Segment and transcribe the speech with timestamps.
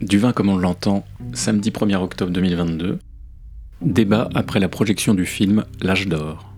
[0.00, 3.00] Du vin comme on l'entend, samedi 1er octobre 2022.
[3.82, 6.48] Débat après la projection du film L'âge d'or.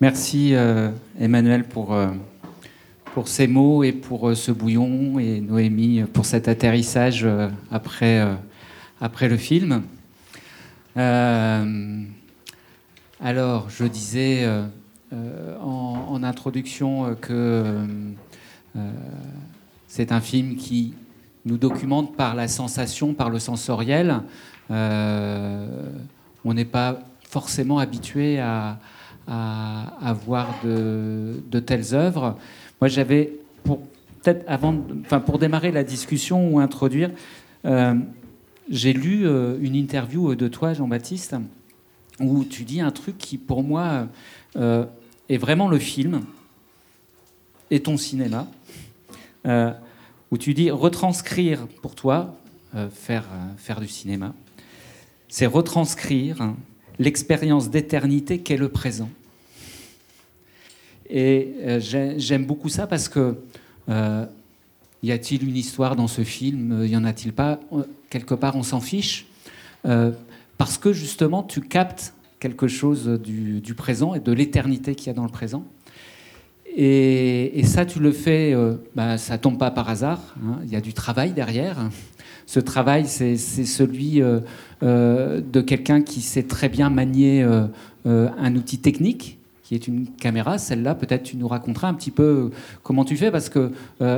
[0.00, 2.08] Merci euh, Emmanuel pour, euh,
[3.14, 7.26] pour ces mots et pour euh, ce bouillon et Noémie pour cet atterrissage
[7.70, 8.18] après
[9.00, 9.82] le film.
[13.24, 14.46] Alors, je disais
[15.10, 17.74] en, en, introduction que
[19.88, 20.94] c'est un film qui
[21.46, 24.20] nous documente par la sensation, par le sensoriel.
[24.70, 24.74] on
[26.44, 28.78] n'est pas forcément habitué à,
[30.26, 32.36] voir de, telles œuvres.
[32.80, 33.32] Moi, j'avais,
[33.64, 33.80] pour,
[35.38, 37.10] démarrer la discussion ou introduire,
[37.64, 37.94] euh,
[38.70, 41.36] j'ai lu euh, une interview de toi, Jean-Baptiste,
[42.20, 44.08] où tu dis un truc qui, pour moi,
[44.56, 44.84] euh,
[45.28, 46.22] est vraiment le film
[47.70, 48.46] et ton cinéma,
[50.30, 52.36] où tu dis retranscrire pour toi,
[52.92, 53.24] faire,
[53.56, 54.34] faire du cinéma,
[55.28, 56.54] c'est retranscrire
[56.98, 59.10] l'expérience d'éternité qu'est le présent.
[61.10, 63.36] Et euh, j'aime beaucoup ça parce que
[63.88, 64.26] euh,
[65.02, 66.84] y a-t-il une histoire dans ce film?
[66.86, 67.60] Y en a-t-il pas?
[68.10, 69.26] Quelque part, on s'en fiche?
[70.54, 75.10] Euh, parce que justement, tu captes quelque chose du, présent et de l'éternité qu'il y
[75.10, 75.64] a dans le présent.
[76.76, 78.54] Et, ça, tu le fais,
[78.94, 80.34] bah, ça tombe pas par hasard.
[80.44, 80.58] Hein.
[80.64, 81.78] Il y a du travail derrière.
[82.46, 84.40] Ce travail, c'est celui euh,
[84.82, 87.66] euh, de quelqu'un qui sait très bien manier euh,
[88.04, 90.58] un outil technique qui est une caméra.
[90.58, 92.50] Celle-là, peut-être tu nous raconteras un petit peu
[92.82, 93.72] comment tu fais, parce que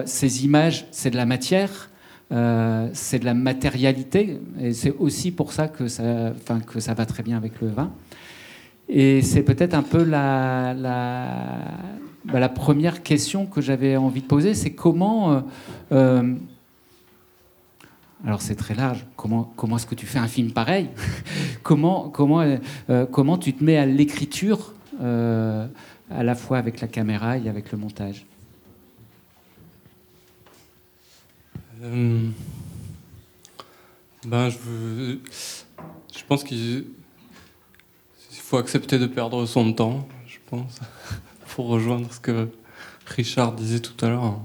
[0.05, 1.89] ces images, c'est de la matière,
[2.31, 6.33] c'est de la matérialité, et c'est aussi pour ça que ça,
[6.97, 7.93] va très bien avec le vin.
[8.89, 10.75] Et c'est peut-être un peu la,
[12.25, 15.43] bah, première question que j'avais envie de poser, c'est comment
[18.25, 19.07] alors c'est très large.
[19.17, 20.89] Comment, comment est-ce que tu fais un film pareil?
[21.63, 22.43] Comment, comment,
[22.91, 25.67] euh, comment tu te mets à l'écriture euh,
[26.11, 28.25] à la fois avec la caméra et avec le montage?
[31.83, 32.29] Euh,
[34.25, 35.19] ben, je,
[36.17, 36.87] je pense qu'il
[38.31, 40.81] faut accepter de perdre son temps, je pense,
[41.49, 42.49] pour rejoindre ce que
[43.07, 44.41] Richard disait tout à l'heure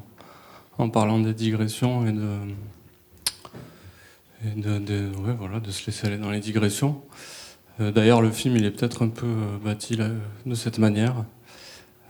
[0.78, 2.38] en parlant des digressions et de
[4.44, 7.04] et de, voilà, de se laisser aller dans les digressions.
[7.80, 11.26] Euh, d'ailleurs, le film, il est peut-être un peu euh, bâti de cette manière,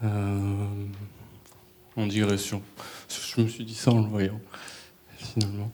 [0.02, 0.68] en
[2.08, 2.64] digression.
[3.10, 4.40] Je me suis dit ça en le voyant,
[5.26, 5.72] finalement.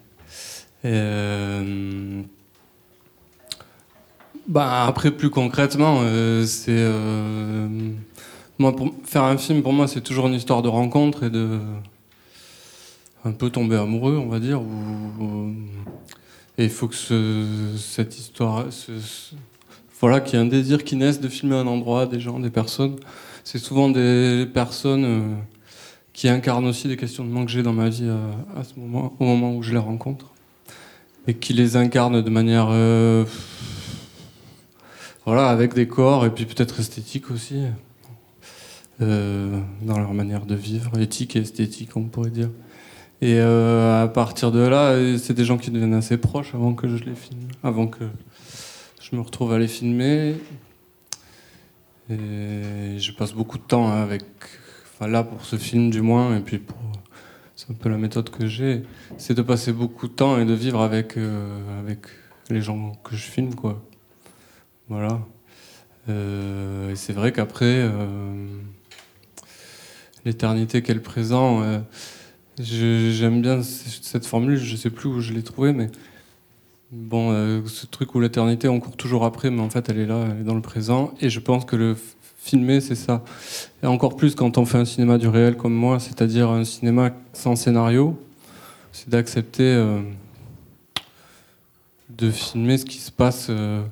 [4.46, 6.02] bah, après, plus concrètement,
[6.46, 6.90] c'est.
[8.58, 11.58] moi, pour faire un film, pour moi, c'est toujours une histoire de rencontre et de.
[13.24, 14.60] un peu tomber amoureux, on va dire,
[16.58, 16.96] et il faut que
[17.76, 18.66] cette histoire,
[20.00, 22.50] voilà, qu'il y ait un désir qui naisse de filmer un endroit, des gens, des
[22.50, 22.96] personnes.
[23.44, 25.34] C'est souvent des personnes euh,
[26.18, 29.24] qui incarnent aussi des questionnements que j'ai dans ma vie euh, à, ce moment, au
[29.24, 30.32] moment où je les rencontre,
[31.28, 33.24] et qui les incarnent de manière, euh,
[35.24, 37.62] voilà, avec des corps et puis peut-être esthétique aussi,
[38.98, 42.50] dans leur manière de vivre, éthique et esthétique, on pourrait dire.
[43.22, 46.88] Et euh, à partir de là, c'est des gens qui deviennent assez proches avant que
[46.88, 48.02] je les filme, avant que
[49.00, 50.34] je me retrouve à les filmer.
[52.10, 54.24] Et je passe beaucoup de temps avec,
[55.06, 56.76] là pour ce film du moins, et puis pour,
[57.54, 58.82] c'est un peu la méthode que j'ai,
[59.18, 62.06] c'est de passer beaucoup de temps et de vivre avec euh, avec
[62.50, 63.82] les gens que je filme quoi.
[64.88, 65.20] Voilà.
[66.08, 67.88] Euh, et c'est vrai qu'après
[70.24, 71.62] l'éternité qu'est le présent
[72.60, 75.90] J'aime bien cette formule, je sais plus où je l'ai trouvée, mais
[76.90, 80.06] bon, euh, ce truc où l'éternité, on court toujours après, mais en fait, elle est
[80.06, 81.14] là, elle est dans le présent.
[81.20, 81.96] Et je pense que le
[82.48, 83.22] filmer, c'est ça.
[83.82, 87.10] Et encore plus quand on fait un cinéma du réel comme moi, c'est-à-dire un cinéma
[87.32, 88.18] sans scénario,
[88.92, 90.00] c'est d'accepter euh,
[92.08, 93.48] de filmer ce qui se passe.
[93.50, 93.82] Euh,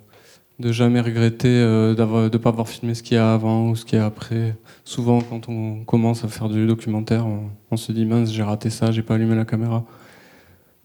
[0.58, 3.76] de jamais regretter euh, de ne pas avoir filmé ce qu'il y a avant ou
[3.76, 4.56] ce qu'il y a après.
[4.86, 7.26] Souvent, quand on commence à faire du documentaire,
[7.70, 9.84] on, se dit mince, j'ai raté ça, j'ai pas allumé la caméra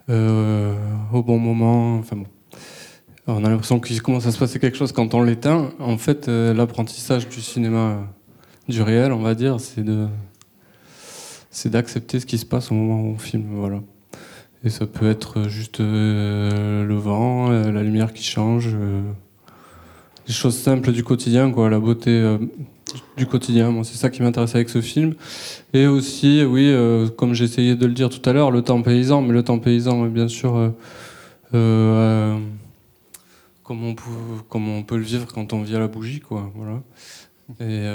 [0.09, 1.99] au bon moment.
[1.99, 2.25] Enfin bon.
[3.27, 5.71] On a l'impression qu'il commence à se passer quelque chose quand on l'éteint.
[5.79, 7.99] En fait, euh, l'apprentissage du cinéma,
[8.67, 10.07] du réel, on va dire, c'est de
[11.51, 13.47] c'est d'accepter ce qui se passe au moment où on filme.
[13.51, 13.81] Voilà.
[14.63, 18.69] Et ça peut être juste le vent, la lumière qui change
[20.27, 22.37] les choses simples du quotidien, quoi, la beauté
[23.17, 23.83] du quotidien.
[23.83, 25.15] C'est ça qui m'intéresse avec ce film.
[25.73, 26.73] Et aussi, oui,
[27.17, 30.05] comme j'essayais de le dire tout à l'heure, le temps paysan, mais le temps paysan,
[30.05, 30.71] bien sûr,
[34.49, 36.51] comme on, peut, le vivre quand on vit à la bougie, quoi.
[36.55, 36.81] Voilà.
[37.59, 37.85] Et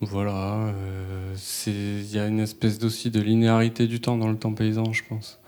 [0.00, 1.34] voilà, euh,
[1.66, 5.02] il y a une espèce aussi de linéarité du temps dans le temps paysan, je
[5.08, 5.40] pense.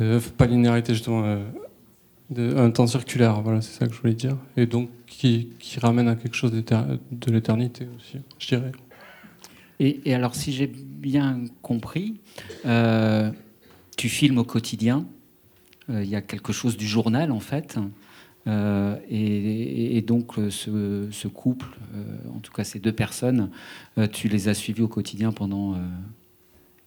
[0.00, 4.36] Euh, pas linéarité justement, euh, un temps circulaire, voilà, c'est ça que je voulais dire.
[4.56, 5.50] Et donc qui,
[5.80, 8.72] ramène à quelque chose de l'éternité aussi, je dirais.
[9.80, 12.20] Et, alors, si j'ai bien compris,
[13.96, 15.06] tu filmes au quotidien.
[15.88, 17.78] Il y a quelque chose du journal en fait.
[18.48, 23.50] Euh, et, donc ce, couple, euh, en tout cas ces deux personnes,
[23.98, 25.76] euh, tu les as suivis au quotidien pendant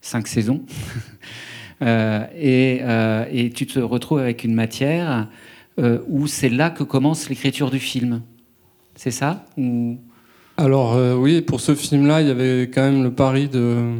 [0.01, 0.63] cinq saisons.
[1.81, 2.81] et,
[3.31, 5.27] et, tu te retrouves avec une matière
[6.07, 8.21] où c'est là que commence l'écriture du film.
[8.95, 9.45] C'est ça?
[9.57, 9.97] Ou...
[10.57, 13.93] Alors oui, pour ce film-là, il y avait quand même le pari de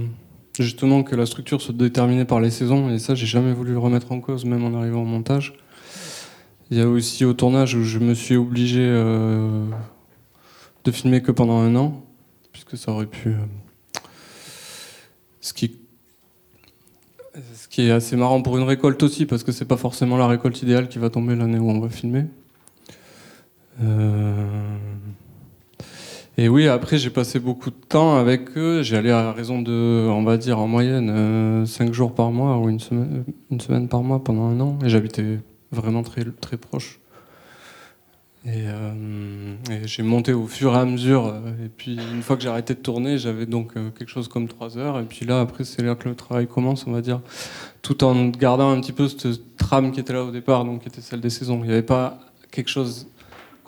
[0.62, 3.80] justement que la structure soit déterminée par les saisons, et ça, j'ai jamais voulu le
[3.80, 5.54] remettre en cause, même en arrivant au montage.
[6.70, 9.66] Il y a aussi au tournage où je me suis obligé euh,
[10.86, 12.02] de filmer que pendant un an,
[12.54, 13.30] puisque ça aurait pu.
[13.30, 13.36] Euh,
[15.42, 15.76] ce qui
[17.56, 20.28] ce qui est assez marrant pour une récolte aussi, parce que c'est pas forcément la
[20.28, 22.26] récolte idéale qui va tomber l'année où on va filmer.
[23.82, 24.78] Euh,
[26.42, 28.82] et oui, après j'ai passé beaucoup de temps avec eux.
[28.94, 32.80] Allé à raison de, on va dire en moyenne, 5 jours par mois ou une
[32.80, 34.80] semaine, par mois pendant un an.
[34.84, 35.40] Et j'habitais
[35.72, 37.02] vraiment très, très proche.
[38.48, 41.28] Euh, et, j'ai monté au fur et à mesure.
[41.28, 44.28] Euh, et puis une fois que j'ai arrêté de tourner, j'avais donc euh, quelque chose
[44.28, 45.00] comme trois heures.
[45.00, 47.22] Et puis là, après, c'est là que le travail commence, on va dire,
[47.82, 50.88] tout en gardant un petit peu cette trame qui était là au départ, donc qui
[50.88, 51.60] était celle des saisons.
[51.64, 52.20] Il n'y avait pas
[52.52, 53.08] quelque chose,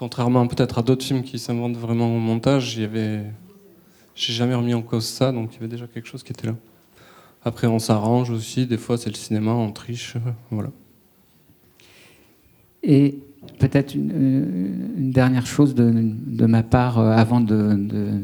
[0.03, 5.05] contrairement peut-être à d'autres films qui s'inventent vraiment au montage, j'ai jamais remis en cause
[5.05, 6.55] ça, donc il y avait déjà quelque chose qui était là.
[7.45, 8.65] Après, on s'arrange aussi.
[8.65, 10.15] Des fois, c'est le cinéma, on triche,
[10.51, 10.71] voilà.
[12.83, 13.15] Et
[13.59, 14.67] peut-être une, euh,
[14.97, 18.19] dernière chose de, ma part euh, avant de,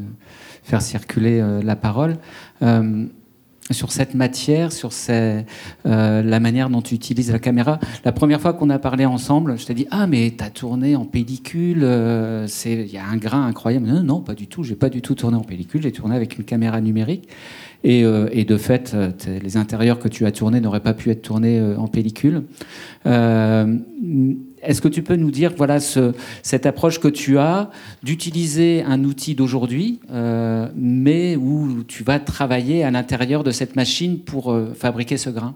[0.62, 2.18] faire circuler euh, la parole.
[3.70, 4.90] Sur cette matière, sur
[5.84, 7.78] la manière dont tu utilises la caméra.
[8.04, 10.96] La première fois qu'on a parlé ensemble, je t'ai dit Ah, mais tu as tourné
[10.96, 13.86] en pellicule, il y a un grain incroyable.
[13.86, 16.38] Non, non, pas du tout, j'ai pas du tout tourné en pellicule, j'ai tourné avec
[16.38, 17.28] une caméra numérique.
[17.82, 18.96] Et, et de fait,
[19.42, 22.42] les intérieurs que tu as tournés n'auraient pas pu être tournés en pellicule.
[24.62, 27.70] Est-ce que tu peux nous dire, voilà, cette approche que tu as
[28.02, 34.18] d'utiliser un outil d'aujourd'hui, euh, mais où tu vas travailler à l'intérieur de cette machine
[34.20, 35.54] pour euh, fabriquer ce grain?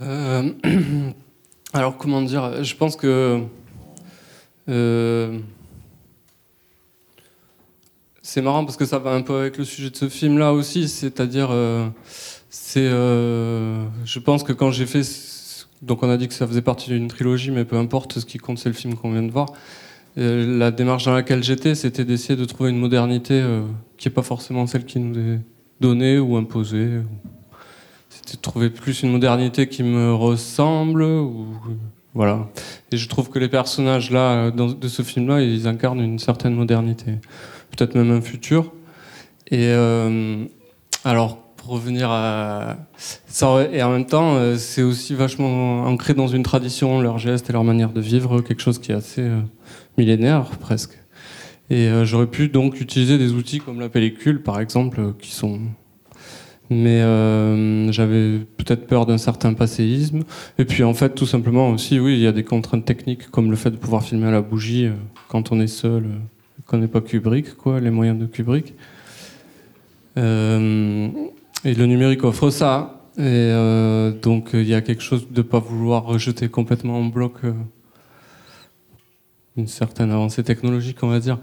[0.00, 0.52] Euh,
[1.72, 3.42] Alors, comment dire Je pense que
[8.22, 10.88] c'est marrant parce que ça va un peu avec le sujet de ce film-là aussi,
[10.88, 11.48] c'est-à-dire,
[12.50, 15.02] c'est, je pense que quand j'ai fait
[15.82, 18.38] donc on a dit que ça faisait partie d'une trilogie, mais peu importe, ce qui
[18.38, 19.52] compte c'est le film qu'on vient de voir.
[20.16, 23.62] la démarche dans laquelle j'étais, c'était d'essayer de trouver une modernité euh,
[23.96, 25.40] qui n'est pas forcément celle qui nous est
[25.80, 27.00] donnée ou imposée.
[28.10, 31.02] C'était de trouver plus une modernité qui me ressemble.
[31.02, 31.46] Ou,
[32.14, 32.48] voilà.
[32.90, 37.12] Et je trouve que les personnages là, de ce film-là, ils incarnent une certaine modernité.
[37.70, 38.72] Peut-être même un futur.
[39.50, 40.44] Et euh,
[41.04, 46.42] alors, revenir à ça et en même temps euh, c'est aussi vachement ancré dans une
[46.42, 49.40] tradition leurs gestes et leur manière de vivre quelque chose qui est assez euh,
[49.96, 50.98] millénaire presque.
[51.70, 55.60] Et euh, j'aurais pu donc utiliser des outils comme la pellicule par exemple qui sont
[56.70, 57.00] mais
[57.92, 60.20] j'avais peut-être peur d'un certain passéisme.
[60.58, 63.50] Et puis en fait tout simplement aussi oui il y a des contraintes techniques comme
[63.50, 64.88] le fait de pouvoir filmer à la bougie
[65.28, 66.04] quand on est seul
[66.66, 68.74] qu'on n'est pas Kubrick quoi les moyens de Kubrick
[71.64, 72.94] et le numérique offre ça.
[73.16, 77.04] Et euh, donc il y a quelque chose de ne pas vouloir rejeter complètement en
[77.04, 77.52] bloc euh,
[79.56, 81.38] une certaine avancée technologique, on va dire.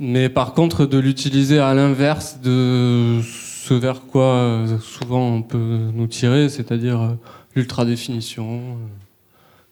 [0.00, 5.90] Mais par contre, de l'utiliser à l'inverse de ce vers quoi euh, souvent on peut
[5.94, 7.16] nous tirer, c'est-à-dire
[7.54, 8.76] l'ultra définition,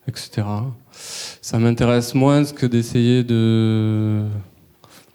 [0.07, 0.47] etc.
[0.93, 4.23] Ça m'intéresse moins que d'essayer de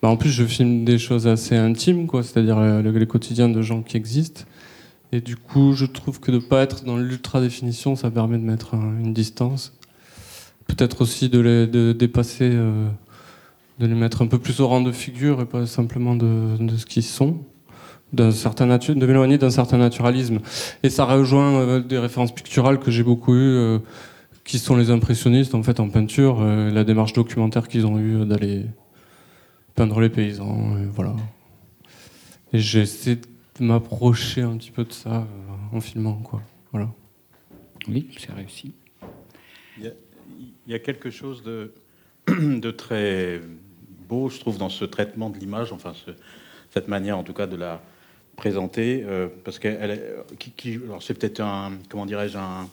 [0.02, 3.82] bah, en plus, je filme des choses assez intimes, quoi, c'est-à-dire les quotidiens de gens
[3.82, 4.44] qui existent.
[5.12, 8.38] Et du coup, je trouve que de ne pas être dans l'ultra définition, ça permet
[8.38, 9.74] de mettre une distance.
[10.68, 12.90] Peut-être aussi de les dépasser, euh,
[13.80, 16.86] de les mettre un peu plus au rang de figure et pas simplement de, ce
[16.86, 17.38] qu'ils sont,
[18.32, 20.40] certain de m'éloigner d'un certain naturalisme.
[20.84, 23.80] Et ça rejoint euh, des références picturales que j'ai beaucoup eues, euh,
[24.44, 28.66] qui sont les impressionnistes en fait en peinture, la démarche documentaire qu'ils ont eue d'aller
[29.76, 31.14] peindre les paysans, voilà.
[32.54, 33.20] Et j'essaie
[33.60, 35.28] m'approcher un petit peu de ça
[35.72, 36.42] en filmant, quoi.
[36.72, 36.90] Voilà.
[37.88, 38.74] Oui, c'est réussi.
[39.80, 39.94] Il
[40.68, 41.74] y, a, quelque chose de,
[42.28, 43.40] de, très
[44.10, 45.94] beau, je trouve, dans ce traitement de l'image, enfin,
[46.72, 47.82] cette manière, en tout cas, de la
[48.36, 50.02] présenter, euh, parce qu'elle
[50.38, 52.68] qui, qui, alors c'est peut-être un, comment dirais-je, un,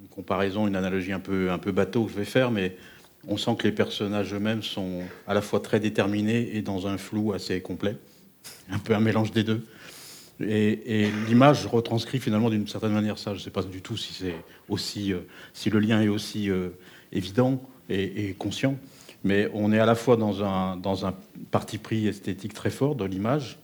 [0.00, 2.76] une comparaison, une analogie un peu, un peu bateau que je vais faire, mais
[3.26, 6.98] on sent que les personnages eux-mêmes sont à la fois très déterminés et dans un
[6.98, 7.96] flou assez complet,
[8.70, 9.64] un peu un mélange des deux.
[10.40, 13.34] Et, l'image retranscrit finalement d'une certaine manière ça.
[13.34, 14.34] Je ne sais pas du tout si c'est
[14.68, 15.18] aussi, euh,
[15.52, 16.68] si le lien est aussi euh,
[17.12, 18.76] évident et, conscient,
[19.24, 21.14] mais on est à la fois dans un, dans un
[21.50, 23.58] parti pris esthétique très fort de l'image,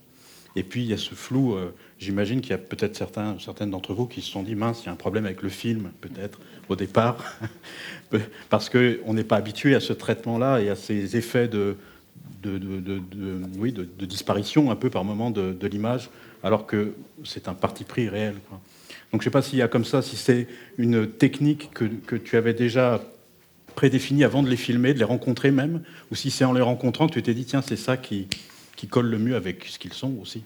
[0.55, 1.53] et puis il y a ce flou.
[1.53, 4.81] Euh, j'imagine qu'il y a peut-être certains, certaines d'entre vous qui se sont dit mince,
[4.83, 7.23] il y a un problème avec le film, peut-être au départ,
[8.49, 11.77] parce qu'on n'est pas habitué à ce traitement-là et à ces effets de,
[12.43, 13.01] de, de,
[13.57, 16.09] oui, de, disparition un peu par moment de, l'image
[16.43, 16.93] alors que
[17.23, 18.35] c'est un parti pris réel.
[18.51, 18.59] Donc
[19.13, 22.37] je ne sais pas s'il y a comme ça, si c'est une technique que, tu
[22.37, 23.01] avais déjà
[23.75, 25.81] prédéfinie avant de les filmer, de les rencontrer même,
[26.11, 28.27] ou si c'est en les rencontrant que tu t'es dit, tiens, c'est ça qui,
[28.75, 30.43] qui colle le mieux avec ce qu'ils sont aussi.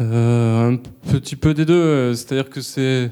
[0.00, 0.76] Euh, un
[1.10, 3.10] petit peu des deux, c'est-à-dire que c'est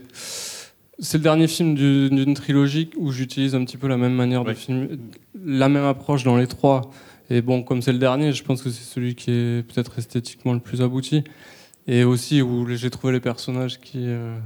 [1.00, 4.52] c'est le dernier film d'une trilogie où j'utilise un petit peu la même manière de
[4.54, 4.88] filmer,
[5.44, 6.90] la même approche dans les trois.
[7.30, 10.54] Et bon, comme c'est le dernier, je pense que c'est celui qui est peut-être esthétiquement
[10.54, 11.24] le plus abouti.
[11.86, 14.38] Et aussi où j'ai trouvé les personnages qui, euh,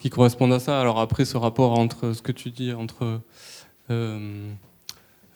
[0.00, 0.80] qui correspondent à ça.
[0.80, 3.20] Alors après, ce rapport entre ce que tu dis, entre
[3.90, 4.50] euh,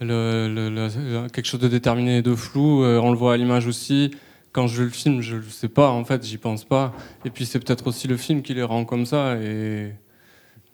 [0.01, 4.11] le, quelque chose de déterminé et de flou, euh, on le voit à l'image aussi.
[4.53, 6.93] Quand je le filme, je ne sais pas, en fait, j'y pense pas.
[7.25, 9.37] Et puis c'est peut-être aussi le film qui les rend comme ça.
[9.37, 9.93] Et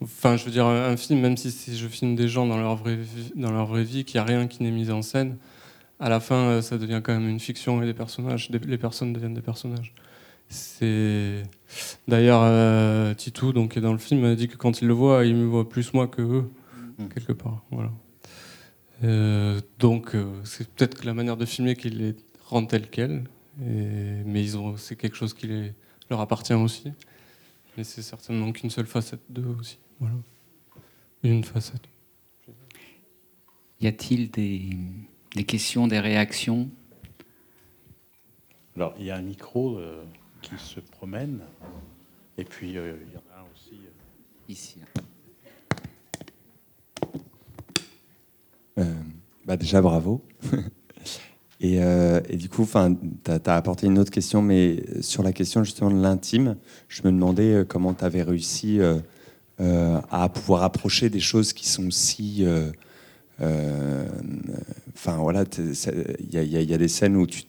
[0.01, 2.97] Enfin, je veux dire, un film, même si je filme des gens dans leur vraie
[2.97, 5.37] vie, dans leur vraie vie, qu'il n'y a rien qui n'est mis en scène,
[5.99, 9.13] à la fin, euh, ça devient quand même une fiction et des personnages, les personnes
[9.13, 9.93] deviennent des personnages.
[10.49, 11.43] C'est
[12.07, 14.93] d'ailleurs euh, Titou, donc qui est dans le film, a dit que quand il le
[14.93, 16.51] voit, il me voit plus moi que eux,
[16.99, 17.07] mm.
[17.07, 17.63] quelque part.
[17.71, 17.91] Voilà.
[19.03, 22.15] Euh, donc, c'est peut-être que la manière de filmer qui les
[22.45, 23.23] rend tels quels,
[23.59, 25.73] mais ils ont, c'est quelque chose qui les,
[26.09, 26.91] leur appartient aussi.
[27.75, 29.77] Mais c'est certainement qu'une seule facette d'eux aussi.
[29.99, 30.15] Voilà.
[31.23, 31.87] Une facette.
[33.79, 34.69] Y a-t-il des,
[35.35, 36.69] des, questions, des réactions?
[38.75, 40.03] Alors, il y a un micro euh,
[40.41, 41.41] qui se promène,
[42.37, 43.75] et puis euh, il y en a un aussi.
[43.75, 44.79] Euh, Ici.
[49.45, 50.23] bah déjà, bravo.
[51.59, 55.89] et, et, du coup, tu as, apporté une autre question, mais sur la question justement
[55.89, 56.55] de l'intime,
[56.87, 58.79] je me demandais comment tu avais réussi
[59.59, 62.45] euh, à pouvoir approcher des choses qui sont si.
[62.45, 62.71] Euh,
[63.41, 64.07] euh,
[64.93, 65.45] enfin voilà,
[66.19, 67.41] il y, a des scènes où tu,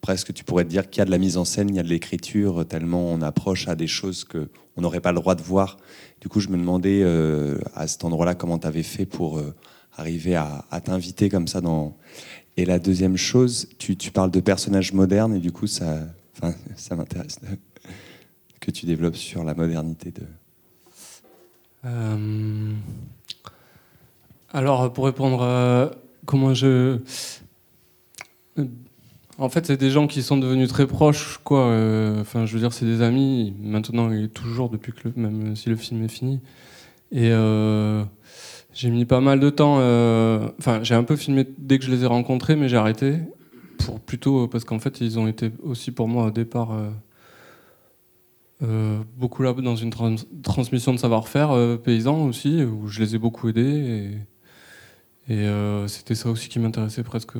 [0.00, 1.78] presque tu pourrais te dire qu'il y a de la mise en scène, il y
[1.78, 5.36] a de l'écriture, tellement on approche à des choses que on n'aurait pas le droit
[5.36, 5.76] de voir.
[6.20, 7.04] Du coup, je me demandais
[7.74, 9.40] à cet endroit-là comment tu avais fait pour
[9.96, 11.96] arriver à, t'inviter comme ça dans.
[12.56, 16.00] Et la deuxième chose, tu, parles de personnages modernes et du coup, ça,
[16.76, 17.38] ça m'intéresse
[18.60, 20.22] que tu développes sur la modernité de.
[21.86, 22.72] Euh,
[24.52, 25.92] alors, pour répondre à
[26.26, 26.98] comment je.
[29.38, 31.66] En fait, c'est des gens qui sont devenus très proches, quoi.
[31.68, 35.70] Euh, enfin, je veux dire, c'est des amis, maintenant et toujours, depuis que même si
[35.70, 36.40] le film est fini.
[37.10, 38.04] Et euh,
[38.72, 39.76] j'ai mis pas mal de temps.
[40.58, 43.18] Enfin, j'ai un peu filmé dès que je les ai rencontrés, mais j'ai arrêté.
[43.78, 46.74] Pour, plutôt parce qu'en fait, ils ont été aussi pour moi au départ
[48.62, 49.90] euh, beaucoup là dans une
[50.42, 54.18] transmission de savoir-faire euh, paysan aussi, où je les ai beaucoup aidés.
[55.28, 57.34] Et, euh, c'était ça aussi qui m'intéressait presque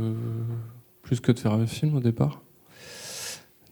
[1.03, 2.43] plus que de faire un film au départ.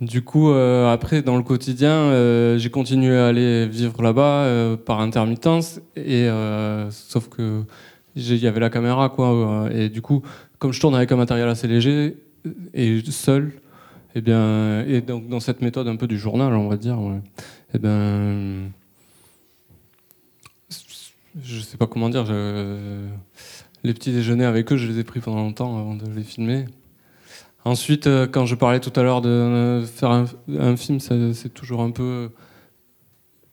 [0.01, 6.29] Du coup, après, dans le quotidien, j'ai continué à aller vivre là-bas par intermittence, et
[6.91, 7.65] sauf que
[8.15, 9.69] il y avait la caméra, quoi.
[9.73, 10.23] Et du coup,
[10.59, 12.17] comme je tourne avec un matériel assez léger
[12.75, 13.53] et seul,
[14.15, 17.01] et eh bien, et donc dans cette méthode un peu du journal, on va dire,
[17.01, 17.21] ouais,
[17.75, 18.71] eh ben,
[21.43, 22.25] je sais pas comment dire.
[23.85, 26.67] les petits déjeuners avec eux, je les ai pris pendant longtemps avant de les filmer.
[27.69, 31.91] Ensuite, euh, quand je parlais tout à l'heure de faire un, film, c'est toujours un
[31.91, 32.31] peu,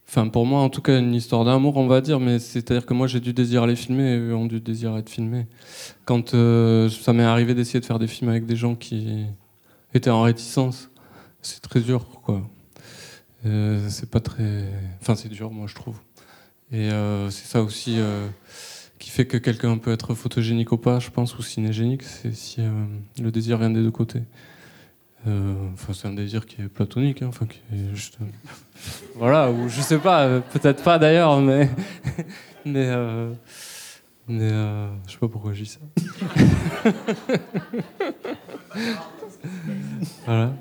[0.08, 2.22] enfin pour moi en tout cas, une histoire d'amour, on va dire.
[2.22, 4.94] Mais c'est-à-dire que moi j'ai du désir à les filmer et eux ont du désir
[4.94, 5.48] à être filmés.
[6.06, 9.26] Quand euh, ça m'est arrivé d'essayer de faire des films avec des gens qui
[9.94, 10.90] était en réticence.
[11.42, 12.42] C'est très dur, quoi.
[13.46, 14.64] Euh, c'est pas très.
[15.02, 16.00] Enfin, c'est dur, moi, je trouve.
[16.72, 16.90] Et
[17.30, 17.98] c'est ça aussi
[19.06, 22.60] qui fait que quelqu'un peut être photogénique ou pas, je pense, ou cinégénique, c'est si
[23.22, 24.24] le désir vient des deux côtés.
[25.26, 27.46] Enfin, c'est un désir qui est platonique, hein, enfin,
[27.94, 28.18] juste.
[29.16, 31.70] voilà, ou je sais pas, peut-être pas d'ailleurs, mais.
[32.66, 32.90] mais
[34.28, 35.80] mais euh, je sais pas pourquoi dis ça.
[40.26, 40.54] voilà.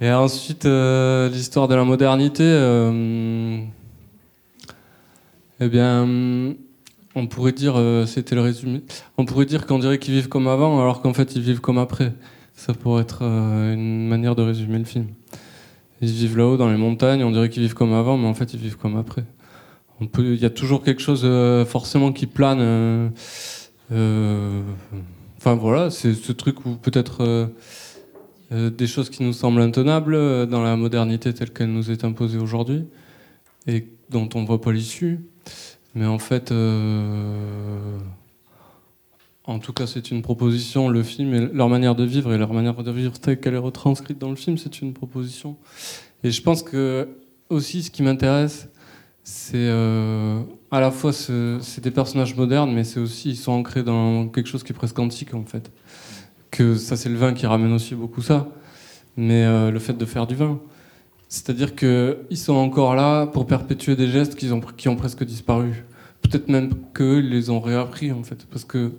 [0.00, 2.44] Et ensuite, euh, l'histoire de la modernité.
[2.44, 3.64] Euh,
[5.60, 6.54] eh bien,
[7.14, 7.74] on pourrait dire,
[8.06, 8.82] c'était le résumé.
[9.18, 11.78] On pourrait dire qu'on dirait qu'ils vivent comme avant, alors qu'en fait ils vivent comme
[11.78, 12.12] après.
[12.54, 15.06] Ça pourrait être une manière de résumer le film.
[16.00, 18.54] Ils vivent là-haut dans les montagnes, on dirait qu'ils vivent comme avant, mais en fait
[18.54, 19.24] ils vivent comme après
[20.18, 22.58] il y a toujours quelque chose euh, forcément qui plane.
[22.60, 23.08] Euh,
[23.92, 24.62] euh,
[25.38, 27.50] enfin voilà, c'est ce truc où peut-être
[28.50, 32.84] des choses qui nous semblent intenables dans la modernité telle qu'elle nous est imposée aujourd'hui
[33.66, 35.20] et dont on ne voit pas l'issue.
[35.94, 36.52] Mais en fait,
[39.44, 40.88] en tout cas, c'est une proposition.
[40.88, 43.58] Le film et leur manière de vivre et leur manière de vivre telle qu'elle est
[43.58, 45.56] retranscrite dans le film, c'est une proposition.
[46.24, 47.08] Et je pense que
[47.48, 48.68] aussi, ce qui m'intéresse,
[49.24, 53.82] c'est euh, à la fois c'est des personnages modernes, mais c'est aussi ils sont ancrés
[53.82, 55.70] dans quelque chose qui est presque antique en fait.
[56.50, 58.48] Que ça c'est le vin qui ramène aussi beaucoup ça,
[59.16, 60.60] mais euh, le fait de faire du vin,
[61.32, 65.82] c'est-à-dire que ils sont encore là pour perpétuer des gestes qui ont presque disparu.
[66.20, 68.92] Peut-être même qu'eux les ont réappris en fait, parce que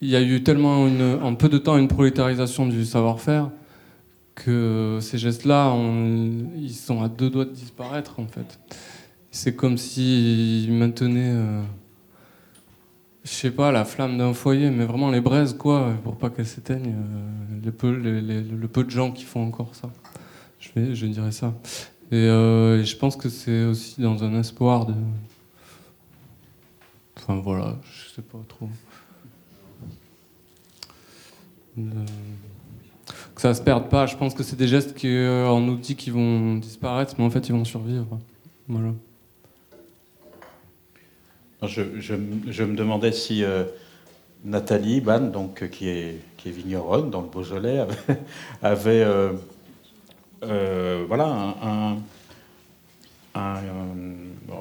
[0.00, 0.84] il y a eu tellement
[1.22, 3.50] en peu de temps une prolétarisation du savoir-faire
[4.34, 5.76] que ces gestes-là,
[6.56, 8.58] ils sont à deux doigts de disparaître en fait.
[9.30, 11.62] C'est comme s'ils maintenaient, euh,
[13.22, 16.46] je sais pas, la flamme d'un foyer, mais vraiment les braises quoi, pour pas qu'elles
[16.46, 16.94] s'éteignent.
[16.96, 19.90] Euh, le peu de gens qui font encore ça.
[20.74, 21.54] Je, dirais ça.
[22.12, 24.94] Euh, et, je pense que c'est aussi dans un espoir de.
[27.16, 28.68] Enfin voilà, je sais pas trop.
[31.76, 34.06] Que ça se perde pas.
[34.06, 37.52] Je pense que c'est des gestes qu'on euh, qu'ils vont disparaître, mais en fait ils
[37.52, 38.18] vont survivre.
[38.68, 38.92] Voilà.
[41.62, 41.82] Je,
[42.14, 43.64] me demandais si euh,
[44.44, 47.86] Nathalie Ban, donc, qui, est, qui est vigneronne dans le Beaujolais,
[48.62, 49.02] avait,
[50.42, 51.26] euh, voilà,
[51.62, 51.98] un,
[53.34, 53.60] un,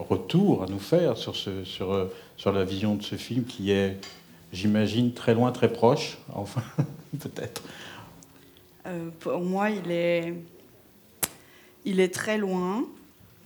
[0.09, 3.97] retour à nous faire sur, ce, sur, sur la vision de ce film qui est,
[4.51, 6.63] j'imagine, très loin, très proche, enfin,
[7.19, 7.61] peut-être,
[8.85, 10.33] euh, pour moi, il est,
[11.85, 12.85] il est très loin,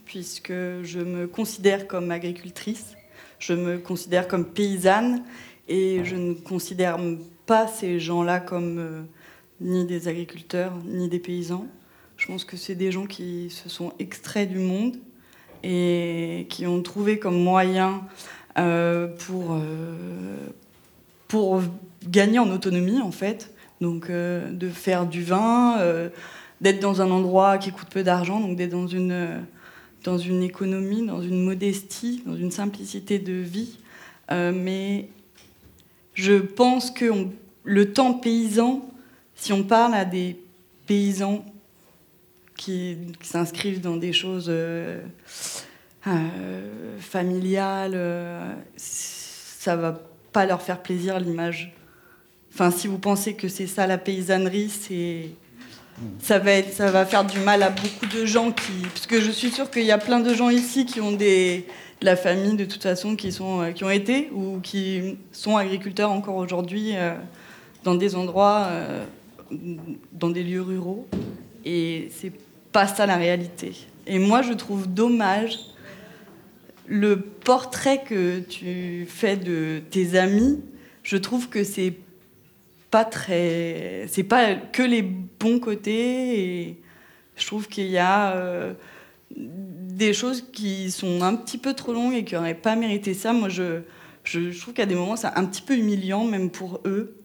[0.05, 2.95] puisque je me considère comme agricultrice,
[3.39, 5.23] je me considère comme paysanne,
[5.67, 6.97] et je ne considère
[7.45, 9.01] pas ces gens-là comme euh,
[9.61, 11.67] ni des agriculteurs, ni des paysans.
[12.27, 14.97] Je pense que c'est des gens qui se sont extraits du monde
[15.63, 18.01] et qui ont trouvé comme moyen
[18.57, 19.57] euh, pour,
[21.29, 21.61] pour
[22.05, 26.09] gagner en autonomie, en fait, donc euh, de faire du vin, euh,
[26.59, 29.39] d'être dans un endroit qui coûte peu d'argent, donc d'être dans une, euh,
[30.03, 33.77] dans une économie, dans une modestie, dans une simplicité de vie.
[34.29, 35.07] mais
[36.13, 37.05] je pense que
[37.63, 38.85] le temps paysan,
[39.35, 40.37] si on parle à des
[40.87, 41.45] paysans
[42.57, 44.51] qui, s'inscrivent dans des choses
[46.99, 50.01] familiales, ça va
[50.33, 51.73] pas leur faire plaisir l'image
[52.59, 55.29] Enfin, si vous pensez que c'est ça la paysannerie, c'est
[56.19, 58.71] ça va, être, ça va faire du mal à beaucoup de gens qui.
[58.95, 61.67] Parce que je suis sûre qu'il y a plein de gens ici qui ont des,
[62.01, 65.55] de la famille, de toute façon, qui, sont, euh, qui ont été ou qui sont
[65.55, 67.13] agriculteurs encore aujourd'hui euh,
[67.83, 69.03] dans des endroits, euh,
[70.11, 71.07] dans des lieux ruraux.
[71.63, 72.31] Et c'est
[72.77, 73.71] pas ça la réalité.
[74.05, 75.57] Et moi, je trouve dommage
[76.85, 80.61] le portrait que tu fais de tes amis.
[81.01, 81.95] Je trouve que c'est
[82.91, 84.05] pas très.
[84.09, 86.39] C'est pas que les bons côtés.
[86.39, 86.77] Et
[87.35, 88.75] je trouve qu'il y a euh,
[89.31, 93.33] des choses qui sont un petit peu trop longues et qui n'auraient pas mérité ça.
[93.33, 93.81] Moi, je,
[94.23, 97.15] je, trouve qu'à des moments, c'est un petit peu humiliant, même pour eux.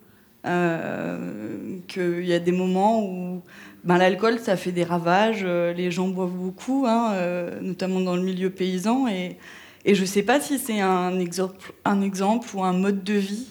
[0.45, 3.43] Euh, qu'il y a des moments où
[3.85, 5.43] ben, l'alcool, ça fait des ravages.
[5.45, 7.15] Euh, les gens boivent beaucoup, hein,
[7.61, 9.07] notamment dans le milieu paysan.
[9.09, 9.37] Et,
[9.85, 13.49] je ne sais pas si c'est un exemple, un exemple ou un mode de vie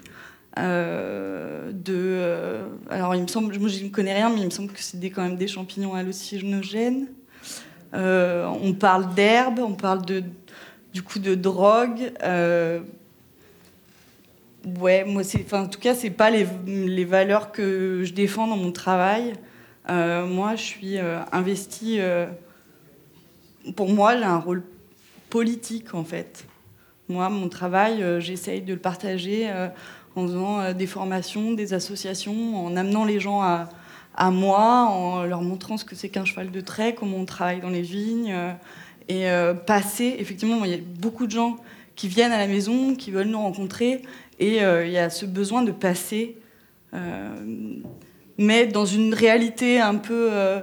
[0.60, 4.49] euh, de, euh, alors, il me semble, moi je ne connais rien, mais il me
[4.49, 7.08] semble que c'est quand même des champignons hallucinogènes.
[7.93, 10.23] Euh, on parle d'herbe, on parle de,
[10.93, 12.12] du coup de drogue.
[14.80, 18.58] Ouais, moi, c'est, en tout cas, c'est pas les, les, valeurs que je défends dans
[18.58, 19.34] mon travail.
[19.88, 20.97] moi, je suis
[21.32, 22.00] investie.
[23.76, 24.63] pour moi, j'ai un rôle
[25.30, 26.45] politique en fait.
[27.10, 29.50] Moi, mon travail, j'essaye de le partager
[30.15, 33.69] en faisant des formations, des associations, en amenant les gens à,
[34.15, 37.62] à moi, en leur montrant ce que c'est qu'un cheval de trait, comment on travaille
[37.62, 38.36] dans les vignes,
[39.10, 39.26] et
[39.65, 40.15] passer.
[40.19, 41.58] Effectivement, il y a beaucoup de gens
[41.95, 44.02] qui viennent à la maison, qui veulent nous rencontrer,
[44.39, 46.38] et il y a ce besoin de passer
[48.41, 50.30] mais dans une réalité un peu.
[50.32, 50.60] Euh,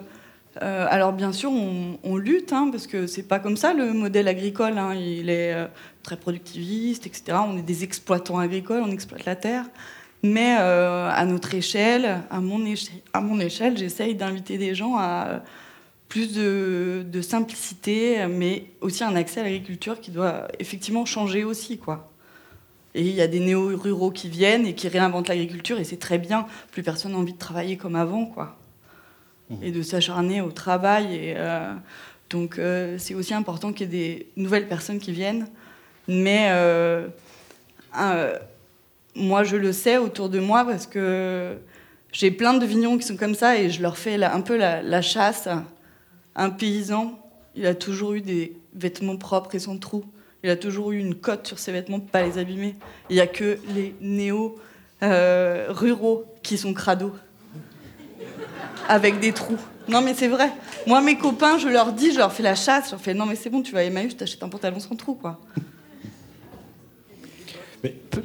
[0.62, 4.26] euh, alors bien sûr, on, lutte, hein, parce que c'est pas comme ça le modèle
[4.26, 4.76] agricole.
[4.76, 4.94] Hein.
[4.94, 5.66] il est euh,
[6.02, 7.38] très productiviste, etc.
[7.46, 9.64] On est des exploitants agricoles, on exploite la terre.
[10.24, 15.44] Mais à notre échelle, à mon, échelle, à mon échelle, j'essaye d'inviter des gens à
[16.08, 21.78] plus de, de, simplicité, mais aussi un accès à l'agriculture qui doit effectivement changer aussi,
[21.78, 22.10] quoi.
[22.94, 26.18] Et il y a des néo-ruraux qui viennent et qui réinventent l'agriculture, et c'est très
[26.18, 26.46] bien.
[26.72, 28.56] Plus personne n'a envie de travailler comme avant, quoi.
[29.50, 29.54] Mmh.
[29.62, 31.14] Et de s'acharner au travail.
[31.14, 31.72] Et, euh,
[32.30, 35.46] donc, euh, c'est aussi important qu'il y ait des nouvelles personnes qui viennent.
[36.06, 37.08] Mais euh,
[39.14, 41.56] moi, je le sais autour de moi parce que
[42.12, 44.82] j'ai plein de vignons qui sont comme ça et je leur fais un peu la,
[44.82, 45.48] la chasse.
[46.34, 47.18] Un paysan,
[47.54, 50.04] il a toujours eu des vêtements propres et sans trous.
[50.44, 52.76] Il a toujours eu une cote sur ses vêtements pour pas les abîmer.
[53.10, 54.60] Il n'y a que les néo-ruraux
[55.02, 57.14] euh, qui sont crados.
[58.88, 59.58] Avec des trous.
[59.88, 60.50] Non, mais c'est vrai.
[60.86, 63.26] Moi, mes copains, je leur dis, je leur fais la chasse, je leur fais non,
[63.26, 65.40] mais c'est bon, tu vas à Emmaüs, t'achètes un pantalon sans trou, quoi.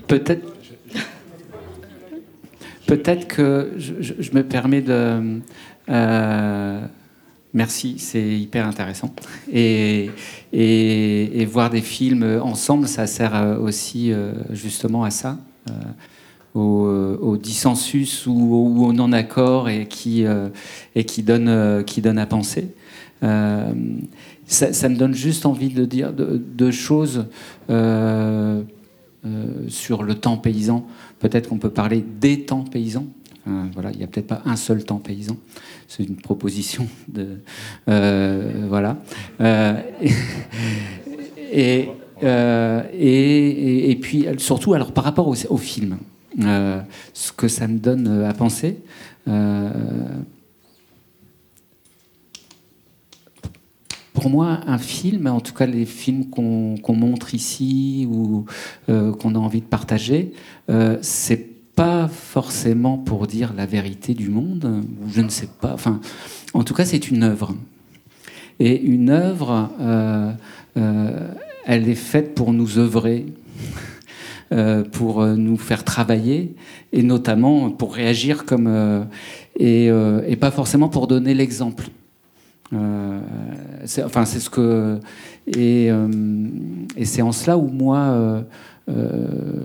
[0.08, 0.46] Peut-être.
[2.86, 5.42] Peut-être que je, me permets de.
[5.90, 6.86] Euh,
[7.56, 9.14] Merci, c'est hyper intéressant.
[9.52, 10.10] Et,
[11.46, 15.38] voir des films ensemble, ça sert euh, aussi euh, justement à ça,
[16.56, 20.26] euh, au, dissensus ou, au non-accord et qui,
[21.24, 22.74] donne, qui donne à penser.
[23.22, 27.28] Ça, me donne juste envie de dire deux, choses
[29.68, 30.88] sur le temps paysan.
[31.20, 33.06] Peut-être qu'on peut parler des temps paysans.
[33.46, 35.36] Voilà, il n'y a peut-être pas un seul temps paysan.
[35.88, 37.40] C'est une proposition de
[37.90, 38.98] euh, voilà.
[39.42, 39.82] Euh,
[42.24, 45.98] euh, et, et, puis surtout alors par rapport au, film
[47.14, 48.80] ce que ça me donne à penser
[54.14, 58.46] pour moi, un film, en tout cas les films qu'on montre ici ou
[58.88, 60.32] qu'on a envie de partager,
[61.02, 65.74] c'est pas forcément pour dire la vérité du monde, je ne sais pas.
[65.74, 66.00] Enfin,
[66.54, 67.56] en tout cas, c'est une œuvre.
[68.60, 70.32] Et une œuvre, euh,
[70.78, 71.28] euh,
[71.66, 73.26] elle est faite pour nous œuvrer,
[74.52, 76.56] euh, pour nous faire travailler,
[76.92, 79.08] et notamment pour réagir comme.
[79.60, 79.90] Et,
[80.40, 81.88] pas forcément pour donner l'exemple.
[82.72, 85.00] enfin, c'est ce que.
[85.48, 85.90] Et
[87.04, 88.44] c'est en cela où moi,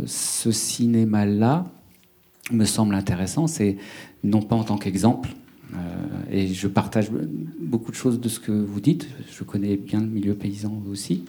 [0.07, 1.67] ce cinéma-là,
[2.51, 3.77] me semble intéressant, c'est
[4.25, 5.31] non pas en tant qu'exemple,
[5.75, 5.77] euh,
[6.31, 7.11] et je partage
[7.61, 11.25] beaucoup de choses de ce que vous dites, je connais bien le milieu paysan aussi,